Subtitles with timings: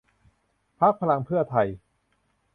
[0.79, 1.67] พรรคพลังเพื่อไทย